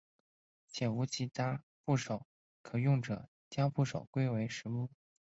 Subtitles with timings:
[0.71, 2.25] 且无其他部首
[2.63, 4.89] 可用者将部首归为石部。